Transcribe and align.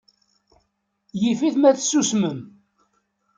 Yif-it 1.21 1.55
ma 1.57 1.71
tsusmem. 1.77 2.39